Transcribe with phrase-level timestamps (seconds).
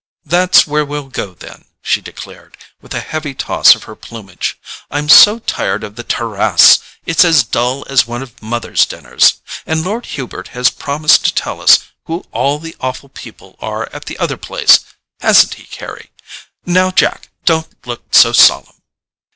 [0.25, 4.57] "That's where we'll go then!" she declared, with a heavy toss of her plumage.
[4.89, 9.41] "I'm so tired of the TERRASSE: it's as dull as one of mother's dinners.
[9.63, 14.05] And Lord Hubert has promised to tell us who all the awful people are at
[14.05, 16.09] the other place—hasn't he, Carry?
[16.65, 18.81] Now, Jack, don't look so solemn!"